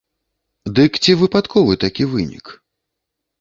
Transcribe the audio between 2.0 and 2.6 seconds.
вынік?